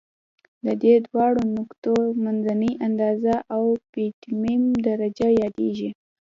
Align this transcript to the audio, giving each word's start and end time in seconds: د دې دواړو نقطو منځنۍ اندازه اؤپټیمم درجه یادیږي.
د 0.65 0.67
دې 0.83 0.93
دواړو 1.07 1.41
نقطو 1.57 1.93
منځنۍ 2.23 2.73
اندازه 2.87 3.33
اؤپټیمم 3.57 4.63
درجه 4.87 5.27
یادیږي. 5.41 5.89